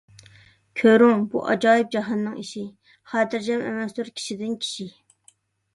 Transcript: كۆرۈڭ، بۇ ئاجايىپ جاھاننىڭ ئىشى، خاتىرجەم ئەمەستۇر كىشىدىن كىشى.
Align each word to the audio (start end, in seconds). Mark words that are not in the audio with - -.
كۆرۈڭ، 0.79 1.21
بۇ 1.33 1.43
ئاجايىپ 1.51 1.91
جاھاننىڭ 1.97 2.41
ئىشى، 2.45 2.65
خاتىرجەم 3.13 3.63
ئەمەستۇر 3.69 4.15
كىشىدىن 4.19 4.59
كىشى. 4.65 4.91